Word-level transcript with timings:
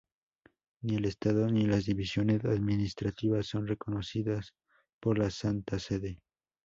Ni 0.81 0.95
el 0.95 1.05
estado 1.05 1.47
ni 1.51 1.67
las 1.67 1.85
divisiones 1.85 2.43
administrativas 2.45 3.45
son 3.45 3.67
reconocidas 3.67 4.55
por 4.99 5.19
la 5.19 5.29
Santa 5.29 5.77
Sede. 5.77 6.23